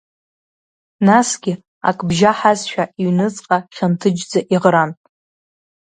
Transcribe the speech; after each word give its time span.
Насгьы 1.07 1.53
ак 1.89 1.99
бжьаҳазшәа, 2.09 2.83
иҩныҵҟа 3.01 3.57
хьанҭыџьӡа 3.75 4.39
иӷран. 4.53 4.91